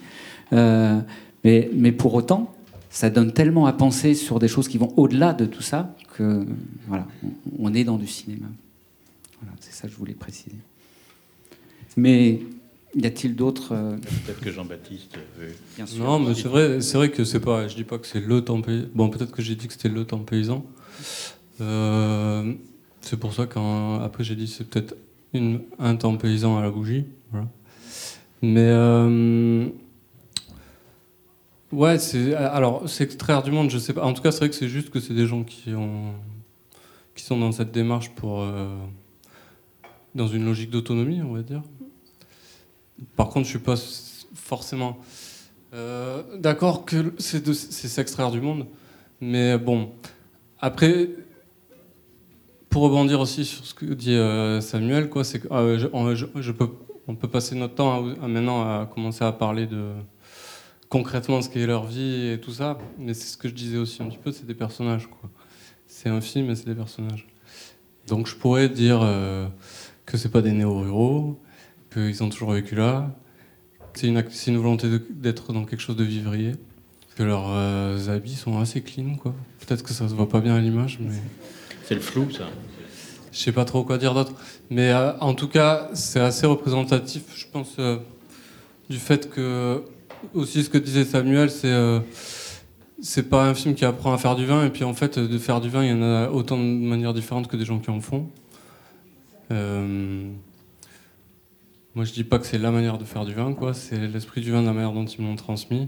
[0.53, 0.99] euh,
[1.43, 2.53] mais, mais, pour autant,
[2.89, 6.45] ça donne tellement à penser sur des choses qui vont au-delà de tout ça que
[6.87, 7.07] voilà,
[7.57, 8.47] on, est dans du cinéma.
[9.41, 10.55] Voilà, c'est ça que je voulais préciser.
[11.95, 12.41] Mais
[12.95, 15.53] y a-t-il d'autres euh, Peut-être que Jean-Baptiste veut.
[15.75, 16.03] Bien sûr.
[16.03, 17.67] Non, mais c'est vrai, c'est vrai que c'est pas.
[17.67, 18.87] Je dis pas que c'est le temps paysan.
[18.93, 20.65] Bon, peut-être que j'ai dit que c'était le temps paysan.
[21.61, 22.53] Euh,
[23.01, 24.95] c'est pour ça qu'après j'ai dit c'est peut-être
[25.79, 27.05] un temps paysan à la bougie.
[28.41, 29.67] Mais euh,
[31.73, 34.03] ouais, c'est alors c'est extraire du monde, je sais pas.
[34.03, 36.13] En tout cas, c'est vrai que c'est juste que c'est des gens qui ont
[37.15, 38.73] qui sont dans cette démarche pour euh,
[40.15, 41.61] dans une logique d'autonomie, on va dire.
[43.17, 43.75] Par contre, je suis pas
[44.33, 44.97] forcément
[46.37, 48.65] d'accord que c'est s'extraire du monde,
[49.21, 49.91] mais bon.
[50.61, 51.09] Après,
[52.69, 55.89] pour rebondir aussi sur ce que dit euh, Samuel, quoi, c'est euh,
[57.07, 59.93] on peut passer notre temps maintenant à commencer à parler de
[60.89, 64.03] concrètement ce qu'est leur vie et tout ça, mais c'est ce que je disais aussi
[64.03, 65.29] un petit peu, c'est des personnages, quoi.
[65.87, 67.27] C'est un film et c'est des personnages.
[68.07, 69.47] Donc je pourrais dire euh,
[70.05, 71.39] que c'est pas des néo-ruraux,
[71.91, 73.15] qu'ils ont toujours vécu là,
[73.93, 76.53] que c'est une, une, volonté d'être dans quelque chose de vivrier,
[77.19, 79.35] que leurs habits sont assez clean, quoi.
[79.67, 81.11] Peut-être que ça se voit pas bien à l'image, mais
[81.83, 82.45] c'est le flou, ça.
[83.31, 84.31] Je sais pas trop quoi dire d'autre.
[84.69, 87.97] Mais euh, en tout cas, c'est assez représentatif, je pense, euh,
[88.89, 89.83] du fait que,
[90.33, 91.99] aussi ce que disait Samuel, c'est euh,
[93.01, 95.37] c'est pas un film qui apprend à faire du vin, et puis en fait, de
[95.37, 97.89] faire du vin, il y en a autant de manières différentes que des gens qui
[97.89, 98.29] en font.
[99.49, 99.57] moi,
[101.95, 103.73] Moi, je dis pas que c'est la manière de faire du vin, quoi.
[103.73, 105.87] C'est l'esprit du vin de la manière dont ils m'ont transmis.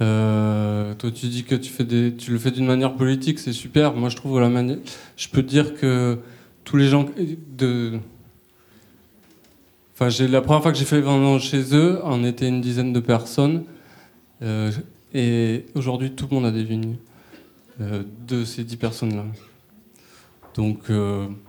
[0.00, 3.94] Euh, toi, tu dis que tu, le fais d'une manière politique, c'est super.
[3.94, 4.78] Moi, je trouve la manière.
[5.16, 6.18] Je peux dire que
[6.64, 7.06] tous les gens.
[9.94, 12.92] Enfin, j'ai la première fois que j'ai fait vendange chez eux, on était une dizaine
[12.92, 13.64] de personnes.
[14.42, 14.70] Euh,
[15.12, 16.96] et aujourd'hui, tout le monde a des vignes
[17.80, 19.24] euh, de ces dix personnes-là.
[20.54, 20.90] Donc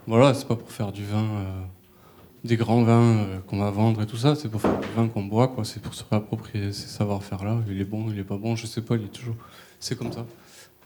[0.08, 1.28] voilà, c'est pas pour faire du vin,
[2.44, 5.24] des grands vins qu'on va vendre et tout ça, c'est pour faire du vin qu'on
[5.24, 5.64] boit, quoi.
[5.64, 7.60] C'est pour se réapproprier ces savoir-faire-là.
[7.70, 9.36] Il est bon, il est pas bon, je sais pas, il est toujours.
[9.80, 10.26] C'est comme ça.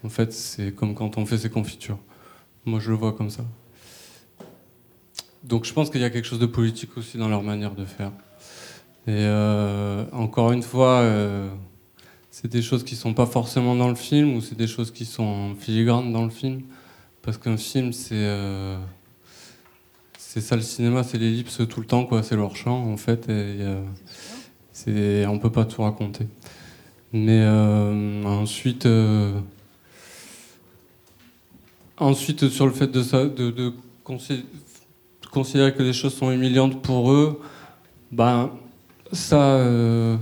[0.04, 1.98] En fait, c'est comme quand on fait ses confitures.
[2.66, 3.44] Moi, je le vois comme ça.
[5.46, 7.86] Donc je pense qu'il y a quelque chose de politique aussi dans leur manière de
[7.86, 8.12] faire.
[9.08, 11.48] Et euh, encore une fois, euh,
[12.32, 15.06] c'est des choses qui sont pas forcément dans le film ou c'est des choses qui
[15.06, 16.64] sont filigranes dans le film.
[17.22, 18.78] Parce qu'un film, c'est euh,
[20.36, 22.22] c'est ça le cinéma, c'est l'ellipse tout le temps, quoi.
[22.22, 23.30] C'est leur champ en fait.
[23.30, 23.56] Et,
[24.74, 26.28] c'est, on peut pas tout raconter.
[27.14, 27.48] Mais
[28.26, 28.86] ensuite,
[31.98, 33.02] ensuite sur le fait de,
[33.50, 33.74] de,
[35.32, 37.40] considérer que les choses sont humiliantes pour eux,
[38.12, 38.52] ben
[39.14, 40.18] ça, euh,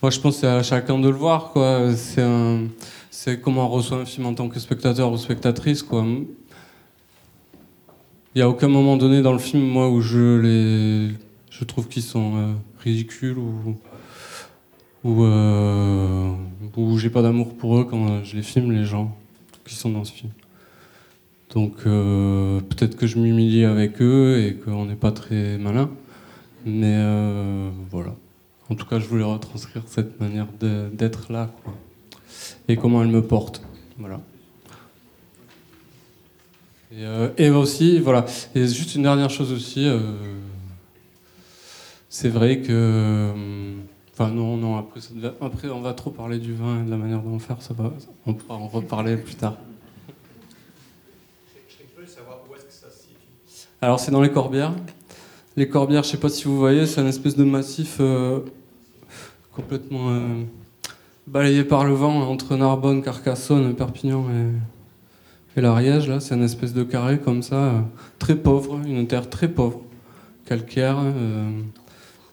[0.00, 1.96] moi je pense c'est à chacun de le voir quoi.
[1.96, 2.24] C'est
[3.10, 6.04] c'est comment on reçoit un film en tant que spectateur ou spectatrice quoi.
[8.34, 11.14] Il n'y a aucun moment donné dans le film moi où je les,
[11.50, 16.32] je trouve qu'ils sont euh, ridicules ou euh,
[16.76, 19.16] ou j'ai pas d'amour pour eux quand je les filme les gens
[19.66, 20.32] qui sont dans ce film.
[21.54, 25.90] Donc euh, peut-être que je m'humilie avec eux et qu'on n'est pas très malin.
[26.64, 28.14] Mais euh, voilà.
[28.70, 30.46] En tout cas, je voulais retranscrire cette manière
[30.92, 31.50] d'être là.
[31.62, 31.74] Quoi.
[32.68, 33.62] Et comment elle me porte.
[33.98, 34.20] Voilà.
[36.94, 38.26] Et, euh, aussi, voilà.
[38.54, 39.88] Et juste une dernière chose aussi.
[42.08, 43.32] c'est vrai que.
[44.12, 45.00] Enfin, non, non, après,
[45.40, 47.62] après, on va trop parler du vin et de la manière dont faire.
[47.62, 47.92] Ça va,
[48.26, 49.56] on pourra en reparler plus tard.
[53.82, 54.72] Alors c'est dans les Corbières.
[55.56, 58.38] Les Corbières, je ne sais pas si vous voyez, c'est un espèce de massif euh,
[59.50, 60.44] complètement euh,
[61.26, 64.52] balayé par le vent entre Narbonne, Carcassonne, Perpignan et,
[65.60, 66.08] l'Ariège.
[66.08, 67.80] Là, c'est un espèce de carré comme ça, euh,
[68.18, 69.82] très pauvre, une terre très pauvre,
[70.46, 70.98] calcaire,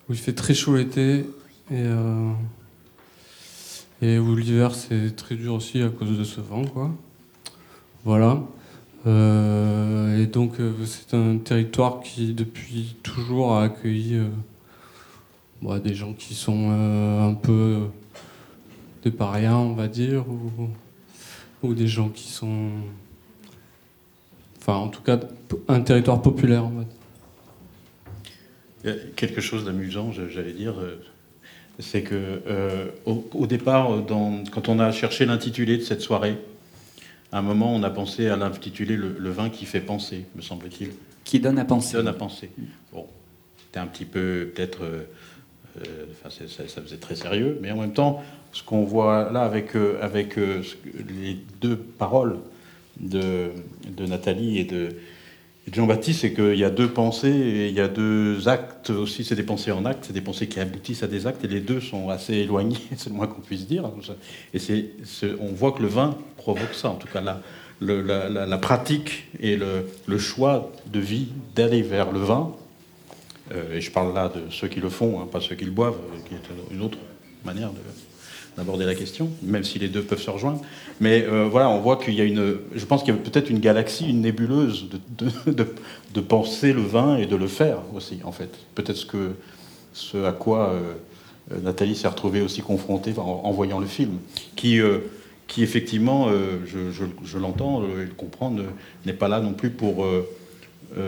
[0.07, 1.25] où il fait très chaud l'été
[1.71, 1.85] et,
[4.01, 6.91] et où l'hiver c'est très dur aussi à cause de ce vent, quoi.
[8.05, 8.41] Voilà.
[9.07, 14.27] Euh, et donc euh, c'est un territoire qui depuis toujours a accueilli euh,
[15.61, 17.87] bah, des gens qui sont un peu
[19.03, 20.25] des parias, on va dire,
[21.63, 22.71] ou, des gens qui sont...
[24.69, 25.19] Enfin en tout cas
[25.67, 26.65] un territoire populaire.
[28.85, 30.75] A quelque chose d'amusant, j'allais dire,
[31.79, 32.41] c'est que
[33.05, 33.89] au, départ,
[34.51, 36.37] quand on a cherché l'intitulé de cette soirée,
[37.31, 40.91] à un moment, on a pensé à l'intituler le, vin qui fait penser, me semble-t-il.
[41.23, 41.89] Qui donne à penser.
[41.89, 42.49] Qui donne à penser.
[42.91, 43.05] Bon,
[43.57, 45.03] c'était un petit peu, peut-être, euh,
[45.85, 49.99] euh, ça, faisait très sérieux, mais en même temps, ce qu'on voit là avec, euh,
[50.01, 52.37] avec les deux paroles
[52.99, 53.51] de,
[53.99, 54.89] Nathalie et de,
[55.71, 59.23] Jean-Baptiste, c'est qu'il y a deux pensées et il y a deux actes aussi.
[59.23, 61.59] C'est des pensées en actes, c'est des pensées qui aboutissent à des actes et les
[61.59, 63.83] deux sont assez éloignés, c'est le moins qu'on puisse dire.
[64.53, 64.59] Et
[65.39, 67.21] on voit que le vin provoque ça, en tout cas
[67.81, 72.51] la, pratique et le, choix de vie d'aller vers le vin.
[73.51, 75.71] Euh, et je parle là de ceux qui le font, hein, pas ceux qui le
[75.71, 76.99] boivent, qui est une autre
[77.43, 77.79] manière de,
[78.57, 80.61] d'aborder la question, même si les deux peuvent se rejoindre.
[80.99, 82.57] Mais euh, voilà, on voit qu'il y a une.
[82.75, 85.65] Je pense qu'il y a peut-être une galaxie, une nébuleuse de,
[86.13, 88.49] de, penser le vin et de le faire aussi, en fait.
[88.75, 89.31] Peut-être ce,
[89.93, 94.17] ce à quoi euh, Nathalie s'est retrouvée aussi confrontée en, voyant le film,
[94.55, 94.99] qui, euh,
[95.47, 96.27] qui effectivement,
[96.65, 98.53] je, je, je l'entends et le comprends,
[99.05, 100.05] n'est pas là non plus pour.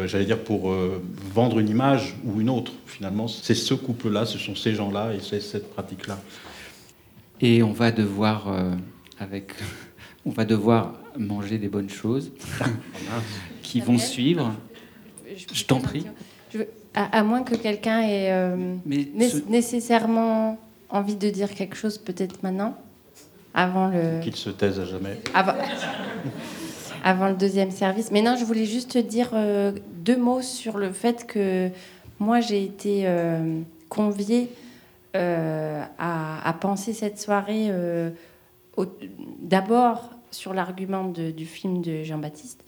[0.06, 0.73] j'allais dire pour
[1.36, 2.71] vendre une image ou une autre.
[2.88, 6.17] Finalement, c'est ce couple-là, ce sont ces gens-là et c'est cette pratique-là.
[7.41, 8.71] Et on va devoir, euh,
[9.19, 9.54] avec,
[10.25, 12.32] on va devoir manger des bonnes choses
[13.63, 14.54] qui vont suivre.
[15.54, 16.06] Je, t'en prie.
[16.93, 22.77] à, moins que quelqu'un ait euh, nécessairement envie de dire quelque chose, peut-être maintenant,
[23.54, 24.21] avant le.
[24.21, 25.19] Qu'il se taise à jamais.
[25.34, 25.54] Avant...
[27.04, 28.12] avant le deuxième service.
[28.12, 31.69] Mais non, je voulais juste dire euh, deux mots sur le fait que
[32.19, 33.08] moi j'ai été
[33.89, 34.49] conviée
[35.13, 38.12] euh, à, penser cette soirée euh,
[39.39, 42.63] d'abord sur l'argument du film de Jean-Baptiste,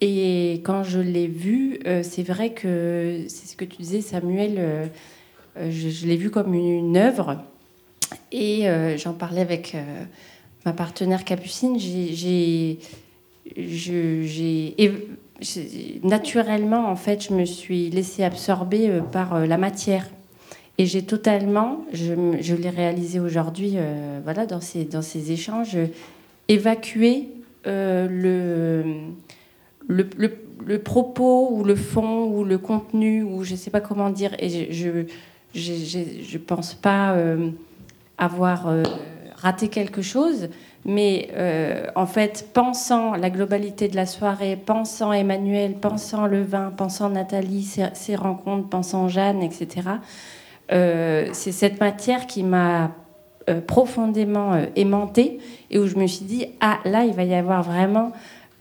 [0.00, 4.90] Et quand je l'ai vu, euh, c'est vrai que c'est ce que tu disais, Samuel,
[5.56, 7.42] je, l'ai vu comme une, œuvre.
[8.32, 9.76] Et j'en parlais avec
[10.64, 11.78] ma partenaire Capucine.
[11.78, 12.78] J'ai,
[16.02, 20.08] naturellement, en fait, je me suis laissée absorber par la matière.
[20.78, 23.76] Et j'ai totalement, je, l'ai réalisé aujourd'hui,
[24.24, 25.78] voilà, dans ces, échanges,
[26.48, 27.28] évacué
[27.64, 28.84] le
[29.88, 34.34] le, propos ou le fond ou le contenu ou je ne sais pas comment dire.
[34.38, 35.06] Et je
[35.54, 37.50] je pense pas euh,
[38.18, 38.82] avoir euh,
[39.36, 40.48] raté quelque chose,
[40.84, 46.72] mais euh, en fait, pensant la globalité de la soirée, pensant Emmanuel, pensant le vin,
[46.76, 47.62] pensant Nathalie,
[47.94, 49.88] ses, rencontres, pensant Jeanne, etc.
[50.68, 52.92] c'est cette matière qui m'a
[53.66, 55.38] profondément aimantée
[55.70, 58.12] et où je me suis dit ah là il va y avoir vraiment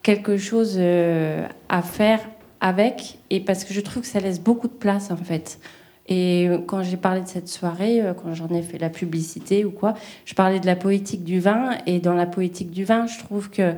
[0.06, 2.20] quelque chose euh, à faire
[2.62, 5.60] avec, et parce que je trouve que ça laisse beaucoup de place en fait.
[6.08, 9.72] Et quand j'ai parlé de cette soirée, euh, quand j'en ai fait la publicité ou
[9.72, 13.18] quoi, je parlais de la poétique du vin, et dans la poétique du vin, je
[13.18, 13.74] trouve que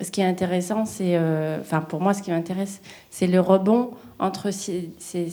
[0.00, 3.90] ce qui est intéressant, c'est, euh, enfin pour moi, ce qui m'intéresse, c'est le rebond
[4.20, 4.90] entre ces,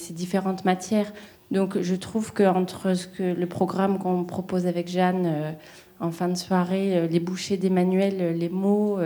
[0.10, 1.14] différentes matières.
[1.52, 5.56] Donc je trouve que entre ce que le programme qu'on propose avec Jeanne
[6.00, 8.98] en fin de soirée, les bouchées d'Emmanuel, les mots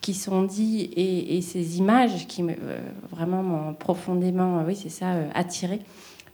[0.00, 2.78] qui sont dits et, ces images qui me, euh,
[3.10, 5.80] vraiment m'ont profondément, oui, c'est ça, euh, attiré.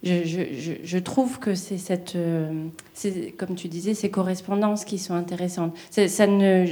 [0.02, 2.66] Je, trouve que c'est cette, euh,
[3.38, 5.74] comme tu disais, ces correspondances qui sont intéressantes.
[5.90, 6.66] Ça ne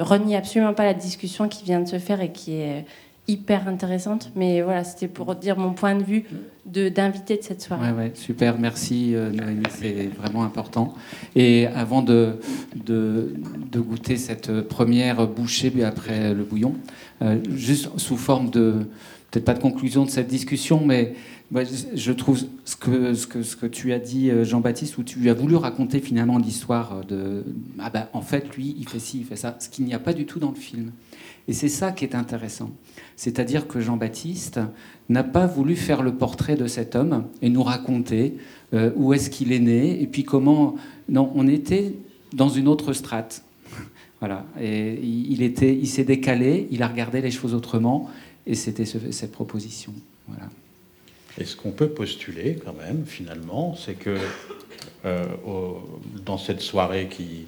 [0.00, 2.84] renie absolument pas la discussion qui vient de se faire et qui est
[3.26, 4.30] hyper intéressante.
[4.36, 6.24] Mais voilà, c'était pour dire mon point de vue
[6.66, 7.92] d'invité de, cette soirée.
[7.92, 10.94] Ouais, ouais, super, merci euh, Noémie, c'est vraiment important.
[11.36, 12.38] Et avant de,
[12.74, 13.34] de,
[13.74, 16.74] goûter cette première bouchée après le bouillon,
[17.22, 18.86] euh, juste sous forme de,
[19.30, 21.14] peut-être pas de conclusion de cette discussion, mais
[21.52, 26.38] je trouve ce que, tu as dit, euh, Jean-Baptiste, où tu as voulu raconter finalement
[26.38, 27.44] l'histoire de.
[27.78, 29.98] Ah ben, en fait, lui, il fait ci, il fait ça, ce qu'il n'y a
[29.98, 30.90] pas du tout dans le film.
[31.46, 32.70] Et c'est ça qui est intéressant.
[33.16, 34.60] C'est-à-dire que Jean-Baptiste
[35.08, 38.38] n'a pas voulu faire le portrait de cet homme et nous raconter
[38.72, 40.76] euh, où est-ce qu'il est né et puis comment.
[41.08, 41.94] Non, on était
[42.32, 43.44] dans une autre strate.
[44.20, 44.46] Voilà.
[44.58, 48.08] Et il, était, il s'est décalé, il a regardé les choses autrement
[48.46, 49.92] et c'était cette proposition.
[50.28, 50.48] Voilà.
[51.38, 54.16] Et ce qu'on peut postuler quand même, finalement, c'est que
[55.04, 55.24] euh,
[56.24, 57.46] dans cette soirée qui,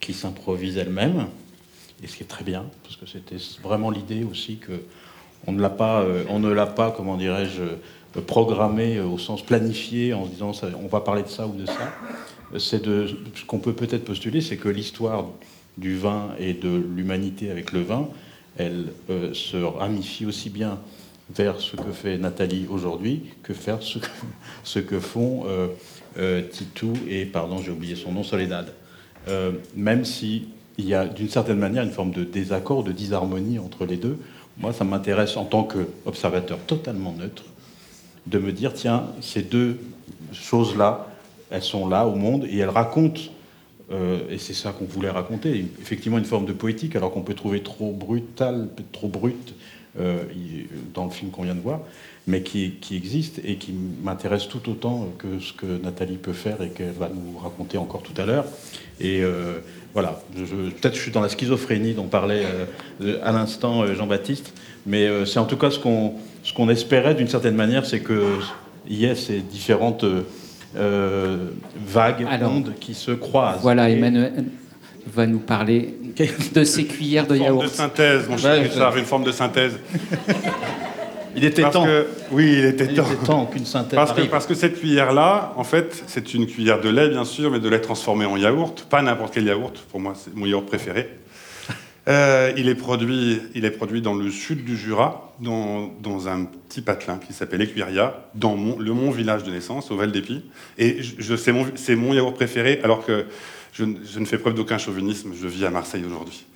[0.00, 1.26] qui s'improvise elle-même,
[2.02, 4.72] et ce qui est très bien, parce que c'était vraiment l'idée aussi que
[5.46, 9.42] on ne l'a pas, euh, on ne l'a pas, comment dirais-je, euh, programmé au sens
[9.42, 11.92] planifié en se disant on va parler de ça ou de ça.
[12.58, 15.26] C'est de ce qu'on peut peut-être postuler, c'est que l'histoire
[15.76, 18.08] du vin et de l'humanité avec le vin,
[18.56, 18.86] elle
[19.32, 20.78] se ramifie aussi bien
[21.30, 23.78] vers ce que fait Nathalie aujourd'hui que faire
[24.64, 25.68] ce que, font euh,
[26.18, 28.72] euh, Titou et, pardon, j'ai oublié son nom, Soledad.
[29.28, 33.86] Euh, même s'il y a d'une certaine manière une forme de désaccord, de disharmonie entre
[33.86, 34.18] les deux,
[34.58, 37.44] moi ça m'intéresse en tant qu'observateur totalement neutre
[38.26, 39.78] de me dire, tiens, ces deux
[40.32, 41.08] choses-là,
[41.50, 43.20] elles sont là au monde et elles racontent
[44.30, 47.62] et c'est ça qu'on voulait raconter, effectivement une forme de poétique, alors qu'on peut trouver
[47.62, 49.73] trop brutal, trop brut, euh,
[50.94, 51.80] dans le film qu'on vient de voir,
[52.26, 56.62] mais qui, qui existe et qui m'intéresse tout autant que ce que Nathalie peut faire
[56.62, 58.44] et qu'elle va nous raconter encore tout à l'heure.
[59.00, 59.58] Et euh,
[59.92, 62.44] voilà, peut-être je suis dans la schizophrénie dont parlait
[63.02, 64.52] euh, à l'instant Jean-Baptiste,
[64.86, 68.34] mais c'est en tout cas ce qu'on ce qu'on espérait d'une certaine manière, c'est que
[68.88, 70.04] y ait ces différentes
[70.74, 73.62] vagues, ondes qui se croisent.
[73.62, 74.44] Voilà, Emmanuel
[75.06, 75.94] va nous parler
[76.54, 77.64] de ces cuillères de yaourt.
[77.64, 79.78] Une forme de synthèse, mon cher Richard, une forme de synthèse.
[81.36, 81.86] Il était temps.
[82.30, 83.06] oui, il était il temps.
[83.10, 86.80] Était temps qu'une synthèse parce que, parce que cette cuillère-là, en fait, c'est une cuillère
[86.80, 88.86] de lait, bien sûr, mais de lait transformé en yaourt.
[88.88, 89.76] Pas n'importe quel yaourt.
[89.90, 91.08] Pour moi, c'est mon yaourt préféré.
[92.06, 96.44] Euh, il, est produit, il est produit dans le sud du Jura, dans, dans un
[96.44, 100.44] petit patelin qui s'appelle Écuiria, dans mon, le mon village de naissance, au Val d'Épis.
[100.76, 101.64] Et je, c'est mon,
[101.96, 103.24] mon yaourt préféré, alors que
[103.74, 106.46] je, ne fais preuve d'aucun chauvinisme, je vis à Marseille aujourd'hui.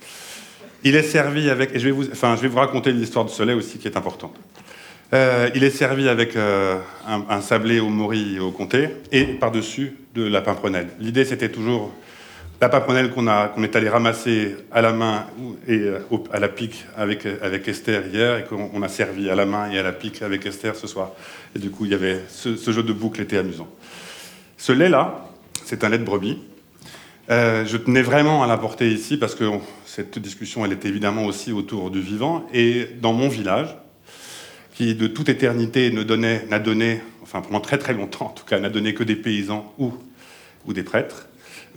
[0.83, 3.33] Il est servi avec, et je vais vous, enfin, je vais vous raconter l'histoire du
[3.33, 4.35] soleil aussi qui est importante.
[5.13, 9.97] Euh, il est servi avec euh, un, sablé au mori et au comté, et par-dessus
[10.15, 10.87] de la pimprenelle.
[10.99, 11.91] L'idée, c'était toujours
[12.61, 15.25] la pimprenelle qu'on est allé ramasser à la main
[15.67, 15.99] et euh,
[16.31, 19.77] à la pique avec, avec Esther hier, et qu'on a servi à la main et
[19.77, 21.11] à la pique avec Esther ce soir.
[21.53, 23.67] Et du coup, il y avait ce, ce jeu de boucle était amusant.
[24.57, 25.25] Ce lait-là,
[25.65, 26.39] c'est un lait de brebis
[27.29, 29.45] Euh, je tenais vraiment à l'apporter ici parce que
[29.85, 32.47] cette discussion, elle est évidemment aussi autour du vivant.
[32.53, 33.75] Et dans mon village,
[34.73, 38.45] qui de toute éternité ne donnait, n'a donné, enfin pendant très très longtemps en tout
[38.45, 39.93] cas, n'a donné que des paysans ou,
[40.73, 41.27] des prêtres,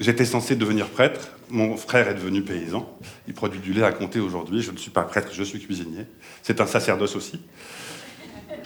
[0.00, 1.30] j'étais censé devenir prêtre.
[1.50, 2.88] Mon frère est devenu paysan.
[3.26, 4.62] Il produit du lait à compter aujourd'hui.
[4.62, 6.06] Je ne suis pas prêtre, je suis cuisinier.
[6.42, 7.40] C'est un sacerdoce aussi.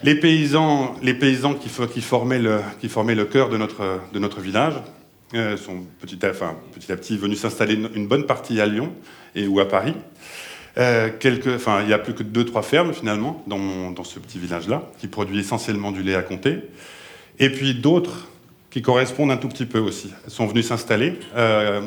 [0.04, 1.68] Les paysans, les paysans qui,
[2.00, 3.56] formaient le, cœur de
[4.18, 4.74] notre village
[5.34, 8.92] euh, sont petit à, petit venus s'installer une, bonne partie à Lyon
[9.34, 9.94] et ou à Paris.
[10.78, 15.08] Euh, il n'y a plus que deux, trois fermes finalement dans, ce petit village-là, qui
[15.08, 16.58] produit essentiellement du lait à compter.
[17.40, 18.28] Et puis d'autres
[18.70, 21.80] qui correspondent un tout petit peu aussi sont venus s'installer, euh,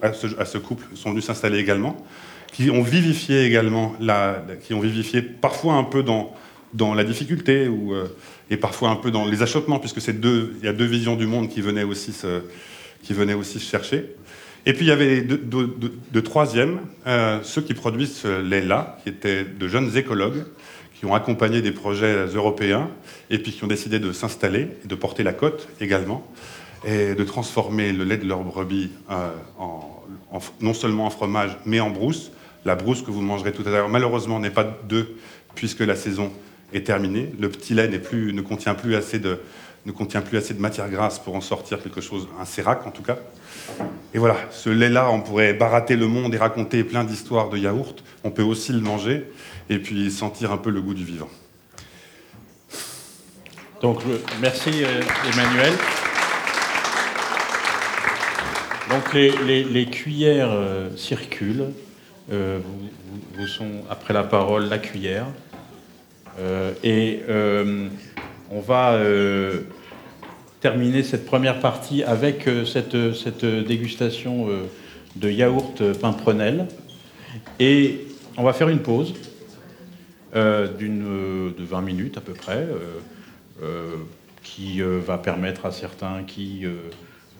[0.00, 1.94] à, ce, couple sont venus s'installer également,
[2.54, 3.96] qui ont vivifié également,
[4.62, 6.34] qui ont vivifié parfois un peu dans,
[6.72, 7.92] dans la difficulté ou,
[8.48, 11.50] et parfois un peu dans les achoppements, puisque il y a deux visions du monde
[11.50, 12.40] qui venaient aussi se,
[13.02, 14.14] qui venaient aussi chercher.
[14.66, 19.44] Et puis il y avait de, troisième, euh, ceux qui produisent ce lait-là, qui étaient
[19.44, 20.44] de jeunes écologues,
[20.98, 22.90] qui ont accompagné des projets européens,
[23.30, 26.26] et puis qui ont décidé de s'installer, de porter la côte également,
[26.84, 29.30] et de transformer le lait de leur brebis euh,
[30.60, 32.30] non seulement en fromage, mais en brousse.
[32.64, 35.08] La brousse que vous mangerez tout à l'heure, malheureusement, n'est pas d'œufs,
[35.54, 36.30] puisque la saison
[36.72, 37.32] est terminée.
[37.40, 39.38] Le petit lait ne contient plus assez de,
[39.88, 42.90] ne contient plus assez de matière grasse pour en sortir quelque chose, un sérac en
[42.90, 43.16] tout cas.
[44.14, 48.04] Et voilà, ce lait-là, on pourrait barater le monde et raconter plein d'histoires de yaourt.
[48.24, 49.24] On peut aussi le manger
[49.70, 51.28] et puis sentir un peu le goût du vivant.
[53.80, 54.00] Donc,
[54.40, 55.72] merci euh, Emmanuel.
[58.90, 61.72] Donc les, cuillères euh, circulent.
[62.32, 62.88] Euh, vous,
[63.38, 65.26] vous, sont après la parole la cuillère.
[66.82, 67.20] et
[68.50, 68.98] on va
[70.60, 74.64] terminer cette première partie avec euh, cette, cette, dégustation euh,
[75.16, 76.66] de yaourt pimprenel.
[77.60, 78.06] Et
[78.36, 79.14] on va faire une pause
[80.34, 82.66] euh, d'une, de 20 minutes à peu près,
[84.42, 86.64] qui va permettre à certains qui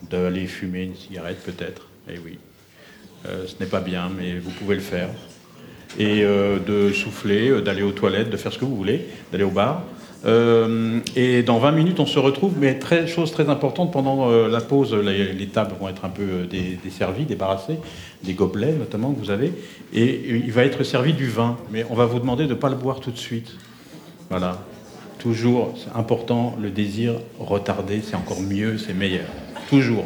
[0.09, 1.87] d'aller fumer une cigarette peut-être.
[2.09, 2.37] Eh oui,
[3.23, 5.09] ce n'est pas bien, mais vous pouvez le faire.
[5.97, 9.85] Et de souffler, d'aller aux toilettes, de faire ce que vous voulez, d'aller au bar.
[10.25, 14.49] Euh, et dans 20 minutes, on se retrouve, mais très, chose très importante, pendant euh,
[14.49, 17.79] la pause, les, tables vont être un peu euh, desservies, débarrassées,
[18.23, 19.53] des gobelets notamment que vous avez,
[19.93, 22.69] et, il va être servi du vin, mais on va vous demander de ne pas
[22.69, 23.55] le boire tout de suite.
[24.29, 24.59] Voilà.
[25.19, 29.25] Toujours, c'est important, le désir retardé, c'est encore mieux, c'est meilleur.
[29.69, 30.05] Toujours.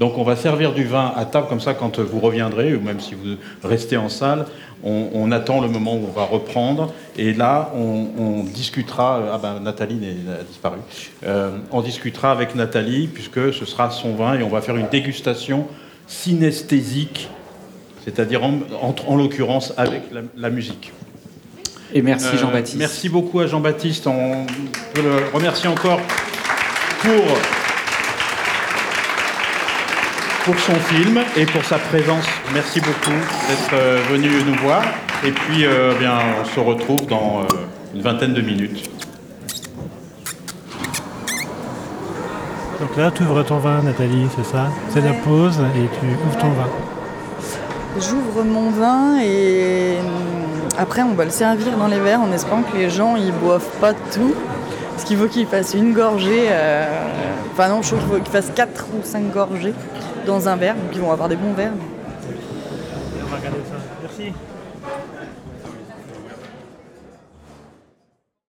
[0.00, 3.00] Donc on va servir du vin à table comme ça quand vous reviendrez, ou même
[3.00, 4.46] si vous restez en salle,
[4.84, 10.00] on, attend le moment où on va reprendre, et là on, discutera, ah ben Nathalie
[10.28, 10.78] a disparu,
[11.24, 14.88] euh, on discutera avec Nathalie puisque ce sera son vin et on va faire une
[14.88, 15.66] dégustation
[16.06, 17.28] synesthésique,
[18.04, 20.02] c'est-à-dire en, l'occurrence avec
[20.36, 20.92] la, musique.
[21.94, 22.78] Et merci euh, Jean-Baptiste.
[22.78, 24.46] Merci beaucoup à Jean-Baptiste, on
[24.94, 26.00] peut le remercier encore
[27.02, 27.61] pour
[30.44, 32.24] pour son film et pour sa présence.
[32.52, 33.18] Merci beaucoup
[33.48, 34.82] d'être euh, venu nous voir.
[35.24, 38.90] Et puis, euh, bien, on se retrouve dans euh, une vingtaine de minutes.
[42.80, 44.66] Donc là, tu ouvres ton vin, Nathalie, c'est ça?
[44.90, 46.68] C'est la pause et tu ouvres ton vin.
[48.00, 49.98] J'ouvre mon vin et
[50.76, 53.70] après, on va le servir dans les verres en espérant que les gens ils boivent
[53.80, 54.34] pas tout.
[54.90, 56.48] Parce qu'il faut qu'ils fassent une gorgée.
[57.52, 59.74] Enfin, non, je trouve qu'il faut qu'ils fassent 4 ou 5 gorgées
[60.26, 61.72] dans un verre, donc ils vont avoir des bons verres.
[64.02, 64.32] Merci.